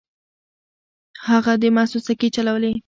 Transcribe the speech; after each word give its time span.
هغه 1.27 1.53
د 1.61 1.63
مسو 1.75 1.99
سکې 2.07 2.29
چلولې. 2.35 2.73